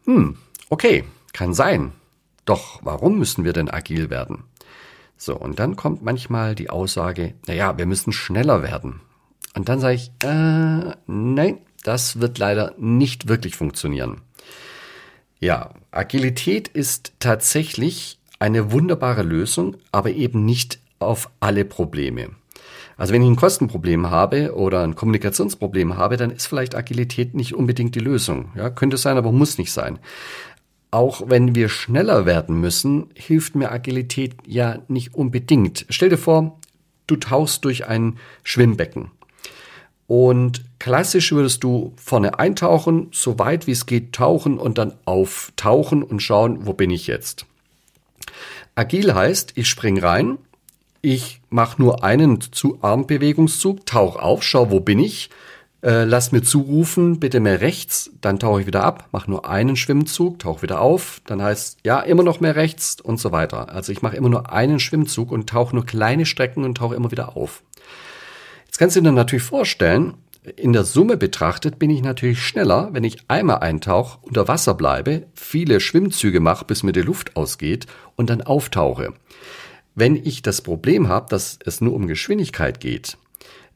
Hm, 0.04 0.38
okay, 0.70 1.04
kann 1.32 1.54
sein. 1.54 1.92
Doch 2.44 2.80
warum 2.82 3.18
müssen 3.18 3.44
wir 3.44 3.52
denn 3.52 3.70
agil 3.70 4.10
werden? 4.10 4.44
So, 5.16 5.36
und 5.36 5.58
dann 5.58 5.76
kommt 5.76 6.02
manchmal 6.02 6.54
die 6.54 6.70
Aussage, 6.70 7.34
naja, 7.46 7.78
wir 7.78 7.86
müssen 7.86 8.12
schneller 8.12 8.62
werden. 8.62 9.00
Und 9.54 9.68
dann 9.68 9.80
sage 9.80 9.94
ich, 9.94 10.10
äh, 10.24 10.94
nein, 11.06 11.58
das 11.84 12.20
wird 12.20 12.38
leider 12.38 12.74
nicht 12.78 13.28
wirklich 13.28 13.56
funktionieren. 13.56 14.22
Ja, 15.38 15.70
Agilität 15.90 16.68
ist 16.68 17.12
tatsächlich 17.20 18.18
eine 18.38 18.72
wunderbare 18.72 19.22
Lösung, 19.22 19.76
aber 19.92 20.10
eben 20.10 20.44
nicht 20.44 20.80
auf 20.98 21.30
alle 21.40 21.64
Probleme. 21.64 22.30
Also 22.96 23.12
wenn 23.12 23.22
ich 23.22 23.28
ein 23.28 23.36
Kostenproblem 23.36 24.10
habe 24.10 24.54
oder 24.54 24.82
ein 24.82 24.94
Kommunikationsproblem 24.94 25.96
habe, 25.96 26.16
dann 26.16 26.30
ist 26.30 26.46
vielleicht 26.46 26.74
Agilität 26.74 27.34
nicht 27.34 27.54
unbedingt 27.54 27.94
die 27.94 28.00
Lösung. 28.00 28.52
Ja, 28.54 28.70
könnte 28.70 28.96
sein, 28.96 29.16
aber 29.16 29.32
muss 29.32 29.58
nicht 29.58 29.72
sein. 29.72 29.98
Auch 30.94 31.22
wenn 31.26 31.56
wir 31.56 31.70
schneller 31.70 32.24
werden 32.24 32.60
müssen, 32.60 33.08
hilft 33.16 33.56
mir 33.56 33.72
Agilität 33.72 34.36
ja 34.46 34.78
nicht 34.86 35.12
unbedingt. 35.12 35.86
Stell 35.88 36.08
dir 36.08 36.18
vor, 36.18 36.60
du 37.08 37.16
tauchst 37.16 37.64
durch 37.64 37.88
ein 37.88 38.16
Schwimmbecken. 38.44 39.10
Und 40.06 40.64
klassisch 40.78 41.32
würdest 41.32 41.64
du 41.64 41.94
vorne 41.96 42.38
eintauchen, 42.38 43.08
so 43.10 43.40
weit 43.40 43.66
wie 43.66 43.72
es 43.72 43.86
geht 43.86 44.12
tauchen 44.12 44.56
und 44.56 44.78
dann 44.78 44.94
auftauchen 45.04 46.04
und 46.04 46.20
schauen, 46.20 46.64
wo 46.64 46.74
bin 46.74 46.90
ich 46.90 47.08
jetzt. 47.08 47.44
Agil 48.76 49.16
heißt, 49.16 49.54
ich 49.56 49.68
spring 49.68 49.98
rein, 49.98 50.38
ich 51.02 51.40
mache 51.50 51.82
nur 51.82 52.04
einen 52.04 52.40
zu 52.40 52.78
Armbewegungszug, 52.82 53.84
tauch 53.84 54.14
auf, 54.14 54.44
schau, 54.44 54.70
wo 54.70 54.78
bin 54.78 55.00
ich, 55.00 55.28
äh, 55.84 56.04
lass 56.04 56.32
mir 56.32 56.42
zurufen, 56.42 57.20
bitte 57.20 57.40
mehr 57.40 57.60
rechts, 57.60 58.10
dann 58.22 58.38
tauche 58.38 58.62
ich 58.62 58.66
wieder 58.66 58.82
ab, 58.82 59.08
mache 59.12 59.30
nur 59.30 59.46
einen 59.46 59.76
Schwimmzug, 59.76 60.38
tauche 60.38 60.62
wieder 60.62 60.80
auf, 60.80 61.20
dann 61.26 61.42
heißt 61.42 61.78
ja 61.84 62.00
immer 62.00 62.22
noch 62.22 62.40
mehr 62.40 62.56
rechts 62.56 63.02
und 63.02 63.20
so 63.20 63.32
weiter. 63.32 63.68
Also 63.68 63.92
ich 63.92 64.00
mache 64.00 64.16
immer 64.16 64.30
nur 64.30 64.50
einen 64.50 64.80
Schwimmzug 64.80 65.30
und 65.30 65.48
tauche 65.48 65.74
nur 65.74 65.84
kleine 65.84 66.24
Strecken 66.24 66.64
und 66.64 66.78
tauche 66.78 66.94
immer 66.94 67.10
wieder 67.10 67.36
auf. 67.36 67.62
Jetzt 68.64 68.78
kannst 68.78 68.96
du 68.96 69.02
dir 69.02 69.12
natürlich 69.12 69.44
vorstellen, 69.44 70.14
in 70.56 70.72
der 70.72 70.84
Summe 70.84 71.18
betrachtet 71.18 71.78
bin 71.78 71.90
ich 71.90 72.02
natürlich 72.02 72.42
schneller, 72.42 72.88
wenn 72.92 73.04
ich 73.04 73.18
einmal 73.28 73.58
eintauche, 73.58 74.18
unter 74.22 74.48
Wasser 74.48 74.74
bleibe, 74.74 75.26
viele 75.34 75.80
Schwimmzüge 75.80 76.40
mache, 76.40 76.64
bis 76.64 76.82
mir 76.82 76.92
die 76.92 77.02
Luft 77.02 77.36
ausgeht 77.36 77.86
und 78.16 78.30
dann 78.30 78.40
auftauche. 78.40 79.12
Wenn 79.94 80.16
ich 80.16 80.40
das 80.40 80.62
Problem 80.62 81.08
habe, 81.08 81.28
dass 81.28 81.58
es 81.64 81.80
nur 81.80 81.92
um 81.92 82.06
Geschwindigkeit 82.06 82.80
geht, 82.80 83.16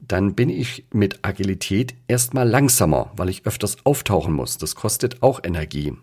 dann 0.00 0.34
bin 0.34 0.48
ich 0.48 0.84
mit 0.92 1.20
Agilität 1.22 1.94
erstmal 2.06 2.48
langsamer, 2.48 3.12
weil 3.16 3.28
ich 3.28 3.46
öfters 3.46 3.78
auftauchen 3.84 4.32
muss. 4.32 4.58
Das 4.58 4.74
kostet 4.74 5.22
auch 5.22 5.40
Energie. 5.42 5.94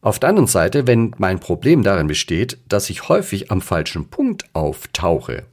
Auf 0.00 0.18
der 0.18 0.28
anderen 0.28 0.46
Seite, 0.46 0.86
wenn 0.86 1.14
mein 1.18 1.40
Problem 1.40 1.82
darin 1.82 2.06
besteht, 2.06 2.58
dass 2.68 2.88
ich 2.88 3.08
häufig 3.08 3.50
am 3.50 3.60
falschen 3.60 4.08
Punkt 4.08 4.44
auftauche, 4.52 5.44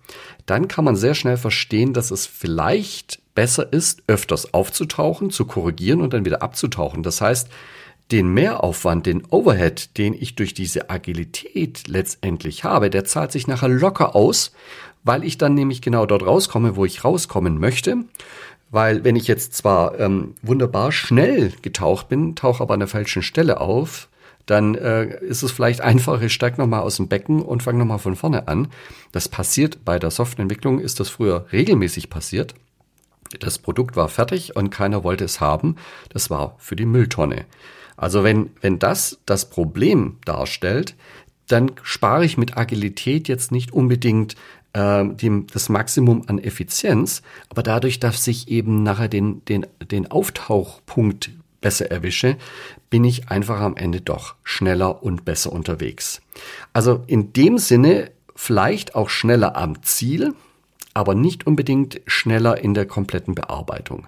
dann 0.45 0.67
kann 0.67 0.85
man 0.85 0.95
sehr 0.95 1.15
schnell 1.15 1.37
verstehen, 1.37 1.93
dass 1.93 2.11
es 2.11 2.27
vielleicht 2.27 3.19
besser 3.33 3.73
ist, 3.73 4.03
öfters 4.07 4.53
aufzutauchen, 4.53 5.31
zu 5.31 5.45
korrigieren 5.45 6.01
und 6.01 6.13
dann 6.13 6.25
wieder 6.25 6.43
abzutauchen. 6.43 7.01
Das 7.01 7.21
heißt, 7.21 7.49
den 8.11 8.33
Mehraufwand, 8.33 9.05
den 9.05 9.25
Overhead, 9.25 9.97
den 9.97 10.13
ich 10.13 10.35
durch 10.35 10.53
diese 10.53 10.89
Agilität 10.89 11.87
letztendlich 11.87 12.63
habe, 12.63 12.89
der 12.89 13.05
zahlt 13.05 13.31
sich 13.31 13.47
nachher 13.47 13.69
locker 13.69 14.15
aus, 14.15 14.51
weil 15.03 15.23
ich 15.23 15.37
dann 15.37 15.53
nämlich 15.53 15.81
genau 15.81 16.05
dort 16.05 16.25
rauskomme, 16.25 16.75
wo 16.75 16.85
ich 16.85 17.03
rauskommen 17.03 17.59
möchte. 17.59 17.97
Weil 18.71 19.03
wenn 19.03 19.15
ich 19.15 19.27
jetzt 19.27 19.53
zwar 19.53 19.99
ähm, 19.99 20.35
wunderbar 20.41 20.91
schnell 20.91 21.53
getaucht 21.61 22.09
bin, 22.09 22.35
tauche 22.35 22.61
aber 22.61 22.73
an 22.73 22.79
der 22.81 22.89
falschen 22.89 23.21
Stelle 23.21 23.61
auf, 23.61 24.07
dann 24.45 24.75
äh, 24.75 25.23
ist 25.23 25.43
es 25.43 25.51
vielleicht 25.51 25.81
einfacher, 25.81 26.21
ich 26.21 26.33
steige 26.33 26.59
nochmal 26.59 26.81
aus 26.81 26.97
dem 26.97 27.07
Becken 27.07 27.41
und 27.41 27.63
fange 27.63 27.79
nochmal 27.79 27.99
von 27.99 28.15
vorne 28.15 28.47
an. 28.47 28.67
Das 29.11 29.29
passiert 29.29 29.83
bei 29.85 29.97
der 29.97 30.11
Softwareentwicklung, 30.11 30.79
ist 30.79 30.99
das 30.99 31.09
früher 31.09 31.45
regelmäßig 31.51 32.09
passiert. 32.09 32.53
Das 33.39 33.57
Produkt 33.57 33.95
war 33.95 34.07
fertig 34.07 34.55
und 34.55 34.69
keiner 34.69 35.03
wollte 35.03 35.23
es 35.25 35.41
haben. 35.41 35.77
Das 36.09 36.29
war 36.29 36.55
für 36.59 36.75
die 36.75 36.85
Mülltonne. 36.85 37.45
Also 37.97 38.23
wenn, 38.23 38.49
wenn 38.61 38.79
das 38.79 39.19
das 39.25 39.49
Problem 39.49 40.17
darstellt, 40.25 40.95
dann 41.47 41.71
spare 41.83 42.25
ich 42.25 42.37
mit 42.37 42.57
Agilität 42.57 43.27
jetzt 43.27 43.51
nicht 43.51 43.71
unbedingt 43.71 44.35
äh, 44.73 45.05
dem, 45.05 45.47
das 45.53 45.69
Maximum 45.69 46.23
an 46.27 46.39
Effizienz, 46.39 47.21
aber 47.49 47.63
dadurch, 47.63 47.99
dass 47.99 48.27
ich 48.27 48.49
eben 48.49 48.83
nachher 48.83 49.07
den, 49.07 49.43
den, 49.45 49.65
den 49.91 50.09
Auftauchpunkt 50.09 51.31
besser 51.61 51.89
erwische, 51.89 52.37
bin 52.89 53.03
ich 53.03 53.29
einfach 53.29 53.59
am 53.59 53.75
Ende 53.75 54.01
doch 54.01 54.35
schneller 54.43 55.01
und 55.03 55.25
besser 55.25 55.51
unterwegs. 55.51 56.21
Also 56.73 57.03
in 57.07 57.33
dem 57.33 57.57
Sinne 57.57 58.11
vielleicht 58.35 58.95
auch 58.95 59.09
schneller 59.09 59.55
am 59.55 59.81
Ziel, 59.81 60.33
aber 60.93 61.15
nicht 61.15 61.47
unbedingt 61.47 62.01
schneller 62.05 62.57
in 62.63 62.73
der 62.73 62.85
kompletten 62.85 63.33
Bearbeitung. 63.33 64.07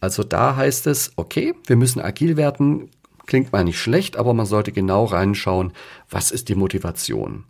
Also 0.00 0.22
da 0.24 0.56
heißt 0.56 0.86
es, 0.86 1.12
okay, 1.16 1.54
wir 1.66 1.76
müssen 1.76 2.00
agil 2.00 2.36
werden, 2.36 2.90
klingt 3.26 3.52
mal 3.52 3.64
nicht 3.64 3.78
schlecht, 3.78 4.16
aber 4.16 4.34
man 4.34 4.46
sollte 4.46 4.72
genau 4.72 5.04
reinschauen, 5.04 5.72
was 6.10 6.30
ist 6.30 6.48
die 6.48 6.54
Motivation. 6.54 7.44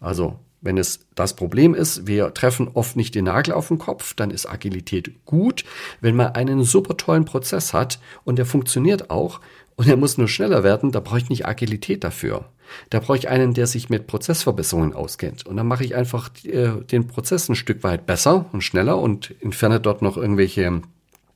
Also 0.00 0.38
wenn 0.60 0.78
es 0.78 1.06
das 1.14 1.36
Problem 1.36 1.74
ist, 1.74 2.06
wir 2.06 2.34
treffen 2.34 2.68
oft 2.74 2.96
nicht 2.96 3.14
den 3.14 3.26
Nagel 3.26 3.54
auf 3.54 3.68
den 3.68 3.78
Kopf, 3.78 4.14
dann 4.14 4.30
ist 4.30 4.46
Agilität 4.46 5.24
gut. 5.24 5.64
Wenn 6.00 6.16
man 6.16 6.34
einen 6.34 6.64
super 6.64 6.96
tollen 6.96 7.24
Prozess 7.24 7.72
hat 7.72 8.00
und 8.24 8.36
der 8.36 8.46
funktioniert 8.46 9.10
auch 9.10 9.40
und 9.76 9.88
er 9.88 9.96
muss 9.96 10.18
nur 10.18 10.28
schneller 10.28 10.64
werden, 10.64 10.90
da 10.90 11.00
brauche 11.00 11.18
ich 11.18 11.28
nicht 11.28 11.46
Agilität 11.46 12.02
dafür. 12.02 12.46
Da 12.90 12.98
brauche 12.98 13.18
ich 13.18 13.28
einen, 13.28 13.54
der 13.54 13.66
sich 13.66 13.90
mit 13.90 14.06
Prozessverbesserungen 14.06 14.92
auskennt. 14.92 15.46
Und 15.46 15.56
dann 15.56 15.68
mache 15.68 15.84
ich 15.84 15.94
einfach 15.94 16.30
äh, 16.44 16.70
den 16.90 17.06
Prozess 17.06 17.48
ein 17.48 17.54
Stück 17.54 17.84
weit 17.84 18.06
besser 18.06 18.46
und 18.52 18.62
schneller 18.62 18.98
und 18.98 19.34
entferne 19.40 19.78
dort 19.78 20.02
noch 20.02 20.16
irgendwelche 20.16 20.82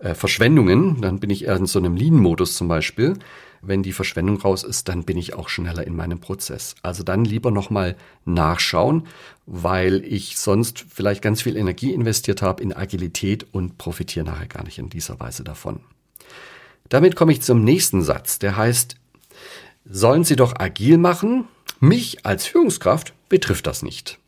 äh, 0.00 0.14
Verschwendungen. 0.14 1.00
Dann 1.00 1.20
bin 1.20 1.30
ich 1.30 1.44
eher 1.44 1.56
in 1.56 1.66
so 1.66 1.78
einem 1.78 1.94
Lean-Modus 1.94 2.56
zum 2.56 2.66
Beispiel. 2.66 3.14
Wenn 3.62 3.82
die 3.82 3.92
Verschwendung 3.92 4.40
raus 4.40 4.64
ist, 4.64 4.88
dann 4.88 5.04
bin 5.04 5.18
ich 5.18 5.34
auch 5.34 5.48
schneller 5.48 5.86
in 5.86 5.94
meinem 5.94 6.18
Prozess. 6.18 6.74
Also 6.82 7.02
dann 7.02 7.24
lieber 7.24 7.50
nochmal 7.50 7.96
nachschauen, 8.24 9.06
weil 9.46 10.02
ich 10.04 10.38
sonst 10.38 10.84
vielleicht 10.88 11.20
ganz 11.20 11.42
viel 11.42 11.56
Energie 11.56 11.92
investiert 11.92 12.40
habe 12.40 12.62
in 12.62 12.74
Agilität 12.74 13.46
und 13.52 13.76
profitiere 13.76 14.24
nachher 14.24 14.46
gar 14.46 14.64
nicht 14.64 14.78
in 14.78 14.88
dieser 14.88 15.20
Weise 15.20 15.44
davon. 15.44 15.80
Damit 16.88 17.16
komme 17.16 17.32
ich 17.32 17.42
zum 17.42 17.62
nächsten 17.62 18.02
Satz, 18.02 18.38
der 18.38 18.56
heißt, 18.56 18.96
sollen 19.84 20.24
Sie 20.24 20.36
doch 20.36 20.58
agil 20.58 20.98
machen? 20.98 21.46
Mich 21.80 22.26
als 22.26 22.46
Führungskraft 22.46 23.14
betrifft 23.28 23.66
das 23.66 23.82
nicht. 23.82 24.18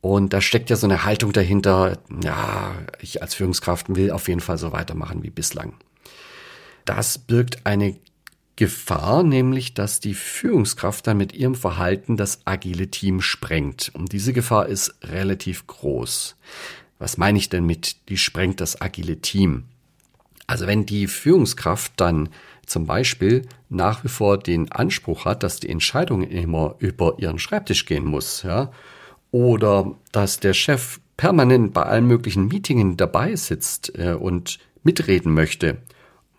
Und 0.00 0.34
da 0.34 0.42
steckt 0.42 0.68
ja 0.68 0.76
so 0.76 0.86
eine 0.86 1.04
Haltung 1.04 1.32
dahinter, 1.32 1.98
ja, 2.22 2.74
ich 3.00 3.22
als 3.22 3.34
Führungskraft 3.34 3.94
will 3.94 4.10
auf 4.10 4.28
jeden 4.28 4.40
Fall 4.40 4.58
so 4.58 4.70
weitermachen 4.72 5.22
wie 5.22 5.30
bislang. 5.30 5.74
Das 6.84 7.16
birgt 7.16 7.64
eine 7.64 7.96
Gefahr, 8.56 9.22
nämlich 9.22 9.74
dass 9.74 10.00
die 10.00 10.14
Führungskraft 10.14 11.06
dann 11.06 11.16
mit 11.16 11.34
ihrem 11.34 11.54
Verhalten 11.54 12.16
das 12.16 12.40
agile 12.44 12.88
Team 12.88 13.20
sprengt. 13.20 13.90
Und 13.94 14.12
diese 14.12 14.32
Gefahr 14.32 14.66
ist 14.66 14.94
relativ 15.02 15.66
groß. 15.66 16.36
Was 16.98 17.18
meine 17.18 17.38
ich 17.38 17.48
denn 17.48 17.66
mit, 17.66 18.08
die 18.08 18.16
sprengt 18.16 18.60
das 18.60 18.80
agile 18.80 19.20
Team? 19.20 19.64
Also 20.46 20.66
wenn 20.66 20.86
die 20.86 21.06
Führungskraft 21.06 21.92
dann 21.96 22.28
zum 22.66 22.86
Beispiel 22.86 23.42
nach 23.68 24.04
wie 24.04 24.08
vor 24.08 24.38
den 24.38 24.70
Anspruch 24.70 25.24
hat, 25.24 25.42
dass 25.42 25.60
die 25.60 25.68
Entscheidung 25.68 26.22
immer 26.22 26.76
über 26.78 27.16
ihren 27.18 27.38
Schreibtisch 27.38 27.86
gehen 27.86 28.04
muss, 28.04 28.42
ja, 28.42 28.70
oder 29.30 29.94
dass 30.12 30.38
der 30.38 30.54
Chef 30.54 31.00
permanent 31.16 31.72
bei 31.72 31.82
allen 31.82 32.06
möglichen 32.06 32.46
Meetingen 32.46 32.96
dabei 32.96 33.36
sitzt 33.36 33.98
äh, 33.98 34.12
und 34.12 34.58
mitreden 34.82 35.34
möchte, 35.34 35.78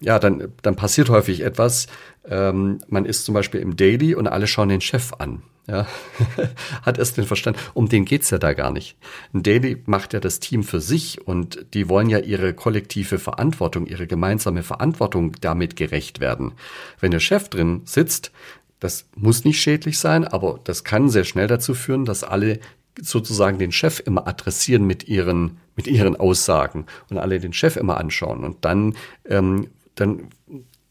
ja, 0.06 0.20
dann, 0.20 0.54
dann 0.62 0.76
passiert 0.76 1.10
häufig 1.10 1.42
etwas. 1.42 1.88
Ähm, 2.30 2.80
man 2.88 3.06
ist 3.06 3.26
zum 3.26 3.34
Beispiel 3.34 3.60
im 3.60 3.76
Daily 3.76 4.14
und 4.14 4.28
alle 4.28 4.46
schauen 4.46 4.70
den 4.70 4.80
Chef 4.82 5.14
an. 5.18 5.42
Ja, 5.68 5.88
hat 6.84 7.00
erst 7.00 7.18
den 7.18 7.26
Verstand. 7.26 7.58
Um 7.74 7.90
den 7.90 8.06
geht's 8.06 8.30
ja 8.30 8.38
da 8.38 8.54
gar 8.54 8.72
nicht. 8.72 8.98
Ein 9.34 9.42
Daily 9.42 9.82
macht 9.88 10.14
ja 10.14 10.20
das 10.20 10.40
Team 10.40 10.64
für 10.64 10.80
sich 10.80 11.28
und 11.28 11.66
die 11.74 11.90
wollen 11.90 12.08
ja 12.08 12.20
ihre 12.20 12.54
kollektive 12.54 13.18
Verantwortung, 13.18 13.88
ihre 13.88 14.06
gemeinsame 14.06 14.62
Verantwortung 14.62 15.32
damit 15.42 15.76
gerecht 15.76 16.20
werden. 16.20 16.54
Wenn 17.00 17.10
der 17.10 17.20
Chef 17.20 17.50
drin 17.50 17.82
sitzt, 17.86 18.32
das 18.80 19.08
muss 19.16 19.44
nicht 19.44 19.60
schädlich 19.60 19.98
sein, 19.98 20.24
aber 20.24 20.60
das 20.66 20.84
kann 20.84 21.10
sehr 21.10 21.24
schnell 21.24 21.48
dazu 21.48 21.74
führen, 21.74 22.06
dass 22.06 22.24
alle 22.24 22.60
sozusagen 23.02 23.58
den 23.58 23.72
Chef 23.72 24.00
immer 24.06 24.28
adressieren 24.28 24.86
mit 24.86 25.08
ihren 25.08 25.58
mit 25.76 25.88
ihren 25.88 26.16
Aussagen 26.16 26.86
und 27.10 27.18
alle 27.18 27.40
den 27.40 27.54
Chef 27.54 27.76
immer 27.76 27.98
anschauen 27.98 28.44
und 28.44 28.64
dann 28.64 28.96
ähm, 29.28 29.68
dann 29.96 30.30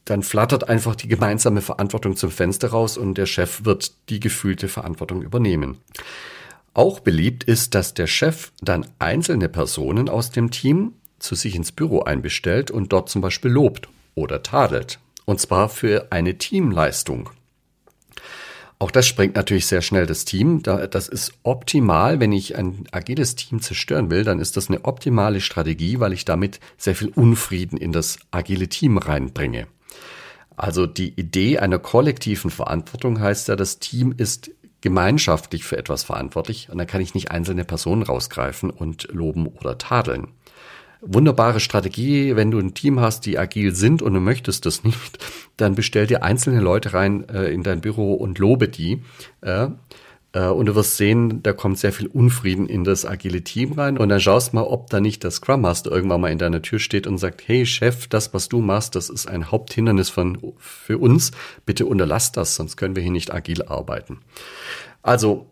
dann 0.05 0.23
flattert 0.23 0.69
einfach 0.69 0.95
die 0.95 1.09
gemeinsame 1.09 1.63
Verantwortung 1.63 2.17
zum 2.17 2.31
Fenster 2.31 2.69
raus 2.69 2.99
und 2.99 3.17
der 3.17 3.27
Chef 3.27 3.65
wird 3.65 3.93
die 4.11 4.21
gefühlte 4.21 4.69
Verantwortung 4.69 5.23
übernehmen. 5.23 5.79
Auch 6.75 7.01
beliebt 7.01 7.45
ist, 7.45 7.75
dass 7.75 7.95
der 7.95 8.07
Chef 8.07 8.53
dann 8.61 8.87
einzelne 8.99 9.49
Personen 9.49 10.09
aus 10.09 10.31
dem 10.31 10.51
Team 10.51 10.93
zu 11.19 11.35
sich 11.35 11.55
ins 11.55 11.73
Büro 11.73 12.03
einbestellt 12.03 12.71
und 12.71 12.93
dort 12.93 13.09
zum 13.09 13.23
Beispiel 13.23 13.51
lobt 13.51 13.89
oder 14.15 14.43
tadelt. 14.43 14.99
Und 15.25 15.41
zwar 15.41 15.69
für 15.69 16.09
eine 16.11 16.37
Teamleistung. 16.37 17.31
Auch 18.85 18.91
das 18.91 19.07
sprengt 19.07 19.35
natürlich 19.35 19.65
sehr 19.65 19.81
schnell 19.81 20.05
das 20.05 20.27
Team. 20.27 20.63
Das 20.63 21.09
ist 21.09 21.33
optimal, 21.43 22.21
wenn 22.21 22.33
ich 22.33 22.59
ein 22.59 22.85
agiles 22.93 23.35
Team 23.35 23.63
zerstören 23.63 24.11
will, 24.11 24.25
dann 24.25 24.41
ist 24.41 24.59
das 24.59 24.69
eine 24.69 24.85
optimale 24.85 25.41
Strategie, 25.41 26.01
weil 26.01 26.13
ich 26.13 26.27
damit 26.27 26.61
sehr 26.77 26.95
viel 26.95 27.09
Unfrieden 27.09 27.79
in 27.79 27.93
das 27.93 28.19
agile 28.31 28.69
Team 28.69 28.99
reinbringe. 28.99 29.69
Also 30.55 30.85
die 30.85 31.19
Idee 31.19 31.61
einer 31.61 31.79
kollektiven 31.79 32.51
Verantwortung 32.51 33.21
heißt 33.21 33.49
ja, 33.49 33.57
das 33.57 33.79
Team 33.79 34.13
ist 34.15 34.51
gemeinschaftlich 34.83 35.65
für 35.65 35.79
etwas 35.79 36.05
verantwortlich 36.05 36.69
und 36.71 36.77
dann 36.77 36.87
kann 36.87 37.01
ich 37.01 37.15
nicht 37.15 37.31
einzelne 37.31 37.65
Personen 37.65 38.03
rausgreifen 38.03 38.69
und 38.69 39.09
loben 39.11 39.47
oder 39.47 39.79
tadeln. 39.79 40.29
Wunderbare 41.07 41.61
Strategie, 41.61 42.37
wenn 42.37 42.51
du 42.51 42.59
ein 42.59 42.75
Team 42.75 43.01
hast, 43.01 43.27
die 43.27 43.39
agil 43.39 43.75
sind 43.75 44.03
und 44.03 44.15
du 44.15 44.21
möchtest 44.21 44.67
das 44.67 44.85
nicht, 44.85 45.19
dann 45.57 45.75
bestell 45.75 46.07
dir 46.07 46.23
einzelne 46.23 46.61
Leute 46.61 46.95
rein 46.95 47.29
äh, 47.29 47.53
in 47.53 47.63
dein 47.63 47.81
Büro 47.81 48.15
und 48.15 48.39
lobe 48.39 48.69
die. 48.69 49.03
Äh, 49.41 49.69
äh, 50.35 50.49
und 50.49 50.67
du 50.67 50.75
wirst 50.75 50.97
sehen, 50.97 51.43
da 51.43 51.53
kommt 51.53 51.79
sehr 51.79 51.93
viel 51.93 52.09
Unfrieden 52.09 52.67
in 52.67 52.85
das 52.85 53.07
agile 53.07 53.43
Team 53.43 53.73
rein. 53.73 53.97
Und 53.97 54.09
dann 54.11 54.21
schaust 54.21 54.53
mal, 54.53 54.63
ob 54.63 54.91
da 54.91 55.01
nicht 55.01 55.23
der 55.25 55.31
Scrum 55.31 55.63
Master 55.63 55.91
irgendwann 55.91 56.21
mal 56.21 56.33
in 56.33 56.39
deiner 56.39 56.61
Tür 56.61 56.79
steht 56.79 57.07
und 57.07 57.19
sagt, 57.19 57.45
hey 57.47 57.65
Chef, 57.65 58.09
das, 58.09 58.35
was 58.35 58.49
du 58.49 58.61
machst, 58.61 58.95
das 58.95 59.09
ist 59.09 59.27
ein 59.27 59.51
Haupthindernis 59.51 60.11
von, 60.11 60.39
für 60.59 60.99
uns. 60.99 61.31
Bitte 61.65 61.87
unterlass 61.87 62.33
das, 62.33 62.57
sonst 62.57 62.77
können 62.77 62.97
wir 62.97 63.03
hier 63.03 63.13
nicht 63.13 63.33
agil 63.33 63.63
arbeiten. 63.63 64.19
Also, 65.03 65.47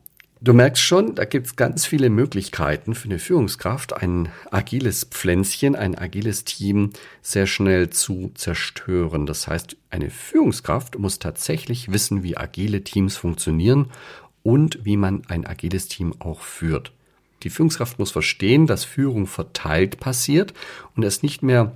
Du 0.45 0.55
merkst 0.55 0.83
schon, 0.83 1.15
da 1.15 1.25
gibt 1.25 1.47
es 1.47 1.55
ganz 1.55 1.87
viele 1.87 2.11
Möglichkeiten 2.11 2.97
für 2.97 3.05
eine 3.05 3.21
Führungskraft, 3.21 3.93
ein 3.93 4.29
agiles 4.51 5.05
Pflänzchen, 5.05 5.77
ein 5.77 5.97
agiles 5.97 6.43
Team 6.43 6.91
sehr 7.21 7.47
schnell 7.47 7.91
zu 7.91 8.33
zerstören. 8.35 9.25
Das 9.25 9.47
heißt, 9.47 9.77
eine 9.91 10.11
Führungskraft 10.11 10.99
muss 10.99 11.21
tatsächlich 11.21 11.93
wissen, 11.93 12.25
wie 12.25 12.37
agile 12.37 12.83
Teams 12.83 13.17
funktionieren 13.17 13.93
und 14.43 14.85
wie 14.85 14.97
man 14.97 15.23
ein 15.29 15.47
agiles 15.47 15.87
Team 15.87 16.13
auch 16.19 16.41
führt. 16.41 16.91
Die 17.45 17.51
Führungskraft 17.51 18.01
muss 18.01 18.11
verstehen, 18.11 18.67
dass 18.67 18.83
Führung 18.83 19.29
verteilt 19.29 20.01
passiert 20.01 20.55
und 20.97 21.05
es 21.05 21.23
nicht 21.23 21.45
mehr 21.45 21.73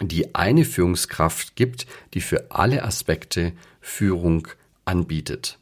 die 0.00 0.34
eine 0.34 0.64
Führungskraft 0.64 1.56
gibt, 1.56 1.86
die 2.14 2.22
für 2.22 2.52
alle 2.52 2.84
Aspekte 2.84 3.52
Führung 3.82 4.48
anbietet. 4.86 5.58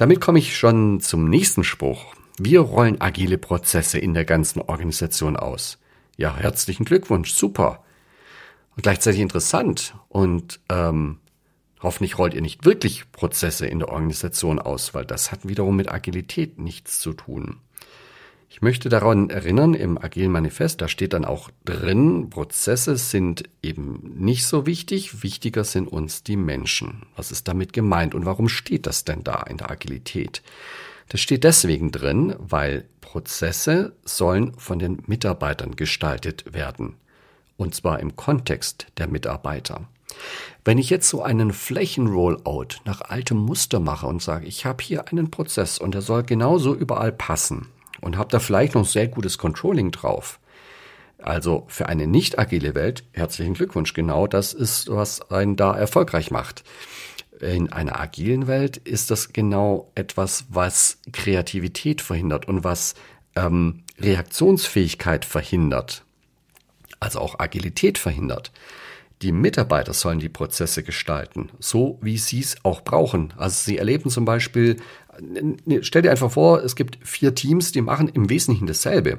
Damit 0.00 0.18
komme 0.18 0.38
ich 0.38 0.56
schon 0.56 1.00
zum 1.00 1.28
nächsten 1.28 1.62
Spruch. 1.62 2.14
Wir 2.38 2.60
rollen 2.60 3.02
agile 3.02 3.36
Prozesse 3.36 3.98
in 3.98 4.14
der 4.14 4.24
ganzen 4.24 4.62
Organisation 4.62 5.36
aus. 5.36 5.76
Ja, 6.16 6.34
herzlichen 6.38 6.86
Glückwunsch, 6.86 7.34
super. 7.34 7.84
Und 8.74 8.82
gleichzeitig 8.82 9.20
interessant 9.20 9.94
und 10.08 10.58
ähm, 10.70 11.18
Hoffentlich 11.82 12.18
rollt 12.18 12.34
ihr 12.34 12.42
nicht 12.42 12.66
wirklich 12.66 13.10
Prozesse 13.10 13.66
in 13.66 13.78
der 13.78 13.88
Organisation 13.88 14.58
aus, 14.58 14.92
weil 14.92 15.06
das 15.06 15.32
hat 15.32 15.48
wiederum 15.48 15.76
mit 15.76 15.90
Agilität 15.90 16.58
nichts 16.58 17.00
zu 17.00 17.14
tun. 17.14 17.58
Ich 18.52 18.62
möchte 18.62 18.88
daran 18.88 19.30
erinnern, 19.30 19.74
im 19.74 19.96
Agilen 19.96 20.32
Manifest, 20.32 20.80
da 20.80 20.88
steht 20.88 21.12
dann 21.12 21.24
auch 21.24 21.50
drin, 21.64 22.30
Prozesse 22.30 22.96
sind 22.96 23.44
eben 23.62 24.16
nicht 24.16 24.44
so 24.44 24.66
wichtig, 24.66 25.22
wichtiger 25.22 25.62
sind 25.62 25.86
uns 25.86 26.24
die 26.24 26.36
Menschen. 26.36 27.06
Was 27.14 27.30
ist 27.30 27.46
damit 27.46 27.72
gemeint 27.72 28.12
und 28.12 28.26
warum 28.26 28.48
steht 28.48 28.88
das 28.88 29.04
denn 29.04 29.22
da 29.22 29.44
in 29.44 29.58
der 29.58 29.70
Agilität? 29.70 30.42
Das 31.10 31.20
steht 31.20 31.44
deswegen 31.44 31.92
drin, 31.92 32.34
weil 32.40 32.86
Prozesse 33.00 33.94
sollen 34.04 34.52
von 34.58 34.80
den 34.80 35.04
Mitarbeitern 35.06 35.76
gestaltet 35.76 36.52
werden. 36.52 36.96
Und 37.56 37.76
zwar 37.76 38.00
im 38.00 38.16
Kontext 38.16 38.88
der 38.98 39.06
Mitarbeiter. 39.06 39.88
Wenn 40.64 40.78
ich 40.78 40.90
jetzt 40.90 41.08
so 41.08 41.22
einen 41.22 41.52
Flächenrollout 41.52 42.80
nach 42.84 43.00
altem 43.00 43.38
Muster 43.38 43.78
mache 43.78 44.08
und 44.08 44.20
sage, 44.20 44.46
ich 44.46 44.66
habe 44.66 44.82
hier 44.82 45.06
einen 45.06 45.30
Prozess 45.30 45.78
und 45.78 45.94
der 45.94 46.02
soll 46.02 46.24
genauso 46.24 46.74
überall 46.74 47.12
passen 47.12 47.68
und 48.00 48.16
habe 48.16 48.30
da 48.30 48.38
vielleicht 48.38 48.74
noch 48.74 48.86
sehr 48.86 49.08
gutes 49.08 49.38
Controlling 49.38 49.90
drauf. 49.90 50.40
Also 51.18 51.64
für 51.68 51.88
eine 51.88 52.06
nicht 52.06 52.38
agile 52.38 52.74
Welt, 52.74 53.04
herzlichen 53.12 53.54
Glückwunsch, 53.54 53.92
genau 53.92 54.26
das 54.26 54.52
ist, 54.52 54.90
was 54.90 55.30
einen 55.30 55.56
da 55.56 55.76
erfolgreich 55.76 56.30
macht. 56.30 56.64
In 57.40 57.72
einer 57.72 57.98
agilen 58.00 58.46
Welt 58.46 58.76
ist 58.78 59.10
das 59.10 59.32
genau 59.32 59.90
etwas, 59.94 60.46
was 60.48 60.98
Kreativität 61.12 62.00
verhindert 62.00 62.48
und 62.48 62.64
was 62.64 62.94
ähm, 63.34 63.82
Reaktionsfähigkeit 63.98 65.24
verhindert, 65.24 66.04
also 67.00 67.20
auch 67.20 67.38
Agilität 67.38 67.98
verhindert. 67.98 68.52
Die 69.22 69.32
Mitarbeiter 69.32 69.92
sollen 69.92 70.18
die 70.18 70.30
Prozesse 70.30 70.82
gestalten, 70.82 71.50
so 71.58 71.98
wie 72.00 72.16
sie 72.16 72.40
es 72.40 72.56
auch 72.64 72.82
brauchen. 72.82 73.34
Also 73.36 73.64
sie 73.64 73.76
erleben 73.76 74.08
zum 74.08 74.24
Beispiel, 74.24 74.76
stell 75.82 76.02
dir 76.02 76.10
einfach 76.10 76.30
vor, 76.30 76.62
es 76.62 76.76
gibt 76.76 76.98
vier 77.02 77.34
Teams, 77.34 77.72
die 77.72 77.80
machen 77.80 78.08
im 78.08 78.28
Wesentlichen 78.30 78.66
dasselbe, 78.66 79.18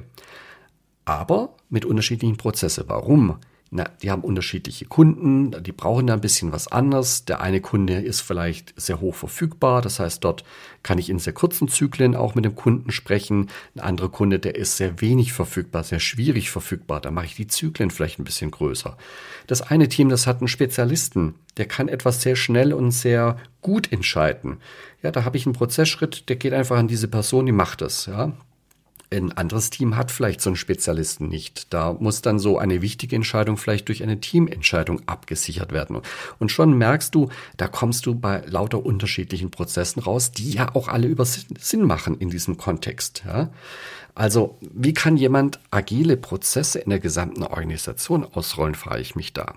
aber 1.04 1.56
mit 1.68 1.84
unterschiedlichen 1.84 2.36
Prozessen. 2.36 2.84
Warum? 2.86 3.38
Na, 3.74 3.84
die 4.02 4.10
haben 4.10 4.20
unterschiedliche 4.20 4.84
Kunden, 4.84 5.62
die 5.62 5.72
brauchen 5.72 6.06
da 6.06 6.12
ein 6.12 6.20
bisschen 6.20 6.52
was 6.52 6.68
anderes. 6.68 7.24
Der 7.24 7.40
eine 7.40 7.62
Kunde 7.62 7.94
ist 7.94 8.20
vielleicht 8.20 8.74
sehr 8.76 9.00
hoch 9.00 9.14
verfügbar, 9.14 9.80
das 9.80 9.98
heißt, 9.98 10.22
dort 10.22 10.44
kann 10.82 10.98
ich 10.98 11.08
in 11.08 11.18
sehr 11.18 11.32
kurzen 11.32 11.68
Zyklen 11.68 12.14
auch 12.14 12.34
mit 12.34 12.44
dem 12.44 12.54
Kunden 12.54 12.92
sprechen. 12.92 13.48
Ein 13.74 13.80
anderer 13.80 14.10
Kunde, 14.10 14.38
der 14.38 14.56
ist 14.56 14.76
sehr 14.76 15.00
wenig 15.00 15.32
verfügbar, 15.32 15.84
sehr 15.84 16.00
schwierig 16.00 16.50
verfügbar, 16.50 17.00
da 17.00 17.10
mache 17.10 17.24
ich 17.24 17.34
die 17.34 17.46
Zyklen 17.46 17.90
vielleicht 17.90 18.18
ein 18.18 18.24
bisschen 18.24 18.50
größer. 18.50 18.98
Das 19.46 19.62
eine 19.62 19.88
Team, 19.88 20.10
das 20.10 20.26
hat 20.26 20.40
einen 20.40 20.48
Spezialisten, 20.48 21.36
der 21.56 21.64
kann 21.64 21.88
etwas 21.88 22.20
sehr 22.20 22.36
schnell 22.36 22.74
und 22.74 22.90
sehr 22.90 23.38
gut 23.62 23.90
entscheiden. 23.90 24.58
Ja, 25.02 25.10
da 25.10 25.24
habe 25.24 25.38
ich 25.38 25.46
einen 25.46 25.54
Prozessschritt, 25.54 26.28
der 26.28 26.36
geht 26.36 26.52
einfach 26.52 26.76
an 26.76 26.88
diese 26.88 27.08
Person, 27.08 27.46
die 27.46 27.52
macht 27.52 27.80
es, 27.80 28.04
ja. 28.04 28.34
Ein 29.12 29.32
anderes 29.32 29.70
Team 29.70 29.96
hat 29.96 30.10
vielleicht 30.10 30.40
so 30.40 30.48
einen 30.50 30.56
Spezialisten 30.56 31.28
nicht. 31.28 31.72
Da 31.72 31.92
muss 31.92 32.22
dann 32.22 32.38
so 32.38 32.58
eine 32.58 32.80
wichtige 32.80 33.14
Entscheidung 33.14 33.58
vielleicht 33.58 33.88
durch 33.88 34.02
eine 34.02 34.20
Teamentscheidung 34.20 35.02
abgesichert 35.06 35.72
werden. 35.72 36.00
Und 36.38 36.50
schon 36.50 36.78
merkst 36.78 37.14
du, 37.14 37.28
da 37.58 37.68
kommst 37.68 38.06
du 38.06 38.14
bei 38.14 38.42
lauter 38.46 38.84
unterschiedlichen 38.84 39.50
Prozessen 39.50 40.00
raus, 40.00 40.32
die 40.32 40.52
ja 40.52 40.74
auch 40.74 40.88
alle 40.88 41.08
über 41.08 41.26
Sinn 41.26 41.82
machen 41.82 42.16
in 42.18 42.30
diesem 42.30 42.56
Kontext. 42.56 43.22
Ja? 43.26 43.50
Also, 44.14 44.58
wie 44.60 44.92
kann 44.92 45.16
jemand 45.16 45.60
agile 45.70 46.16
Prozesse 46.16 46.78
in 46.78 46.90
der 46.90 47.00
gesamten 47.00 47.42
Organisation 47.42 48.24
ausrollen, 48.24 48.74
frage 48.74 49.00
ich 49.00 49.14
mich 49.14 49.32
da. 49.32 49.54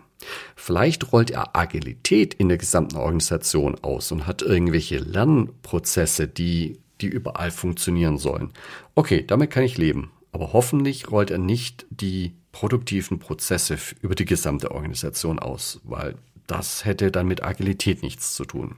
Vielleicht 0.55 1.11
rollt 1.11 1.29
er 1.29 1.55
Agilität 1.55 2.33
in 2.33 2.47
der 2.47 2.57
gesamten 2.57 2.95
Organisation 2.95 3.75
aus 3.81 4.11
und 4.11 4.27
hat 4.27 4.41
irgendwelche 4.41 4.97
Lernprozesse, 4.97 6.27
die 6.27 6.79
die 7.01 7.07
überall 7.07 7.51
funktionieren 7.51 8.17
sollen. 8.17 8.51
Okay, 8.95 9.23
damit 9.25 9.51
kann 9.51 9.63
ich 9.63 9.77
leben. 9.77 10.11
Aber 10.31 10.53
hoffentlich 10.53 11.11
rollt 11.11 11.31
er 11.31 11.37
nicht 11.37 11.85
die 11.89 12.33
produktiven 12.51 13.19
Prozesse 13.19 13.77
über 14.01 14.15
die 14.15 14.25
gesamte 14.25 14.71
Organisation 14.71 15.39
aus, 15.39 15.79
weil 15.83 16.15
das 16.47 16.85
hätte 16.85 17.11
dann 17.11 17.27
mit 17.27 17.43
Agilität 17.43 18.01
nichts 18.01 18.33
zu 18.35 18.45
tun. 18.45 18.75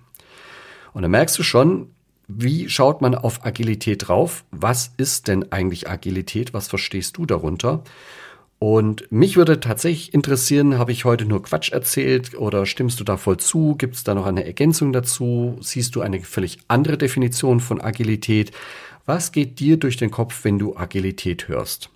Und 0.93 1.01
da 1.01 1.07
merkst 1.07 1.37
du 1.37 1.43
schon, 1.43 1.91
wie 2.27 2.69
schaut 2.69 3.01
man 3.01 3.15
auf 3.15 3.45
Agilität 3.45 4.07
drauf? 4.07 4.43
Was 4.51 4.91
ist 4.97 5.27
denn 5.27 5.51
eigentlich 5.51 5.89
Agilität? 5.89 6.53
Was 6.53 6.67
verstehst 6.67 7.17
du 7.17 7.25
darunter? 7.25 7.83
Und 8.59 9.11
mich 9.11 9.37
würde 9.37 9.59
tatsächlich 9.59 10.13
interessieren, 10.13 10.79
habe 10.79 10.91
ich 10.91 11.05
heute 11.05 11.25
nur 11.25 11.43
Quatsch 11.43 11.71
erzählt 11.71 12.35
oder 12.35 12.65
stimmst 12.65 12.99
du 12.99 13.03
da 13.03 13.17
voll 13.17 13.37
zu? 13.37 13.75
Gibt 13.77 13.95
es 13.95 14.03
da 14.03 14.15
noch 14.15 14.25
eine 14.25 14.45
Ergänzung 14.45 14.93
dazu? 14.93 15.57
Siehst 15.61 15.95
du 15.95 16.01
eine 16.01 16.21
völlig 16.21 16.57
andere 16.67 16.97
Definition 16.97 17.59
von 17.59 17.81
Agilität? 17.81 18.51
Was 19.05 19.31
geht 19.31 19.59
dir 19.59 19.77
durch 19.77 19.97
den 19.97 20.09
Kopf, 20.09 20.43
wenn 20.43 20.57
du 20.57 20.75
Agilität 20.75 21.47
hörst? 21.47 21.89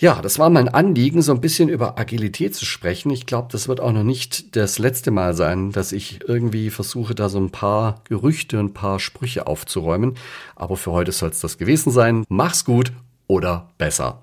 Ja, 0.00 0.22
das 0.22 0.38
war 0.38 0.48
mein 0.48 0.68
Anliegen, 0.68 1.22
so 1.22 1.32
ein 1.32 1.40
bisschen 1.40 1.68
über 1.68 1.98
Agilität 1.98 2.54
zu 2.54 2.64
sprechen. 2.64 3.10
Ich 3.10 3.26
glaube, 3.26 3.48
das 3.50 3.66
wird 3.66 3.80
auch 3.80 3.92
noch 3.92 4.04
nicht 4.04 4.56
das 4.56 4.78
letzte 4.78 5.10
Mal 5.10 5.34
sein, 5.34 5.72
dass 5.72 5.90
ich 5.90 6.20
irgendwie 6.26 6.70
versuche, 6.70 7.16
da 7.16 7.28
so 7.28 7.38
ein 7.38 7.50
paar 7.50 8.02
Gerüchte 8.04 8.60
und 8.60 8.66
ein 8.66 8.74
paar 8.74 9.00
Sprüche 9.00 9.48
aufzuräumen. 9.48 10.16
Aber 10.54 10.76
für 10.76 10.92
heute 10.92 11.10
soll 11.12 11.30
es 11.30 11.40
das 11.40 11.58
gewesen 11.58 11.90
sein. 11.90 12.24
Mach's 12.28 12.64
gut 12.64 12.92
oder 13.26 13.70
besser. 13.76 14.22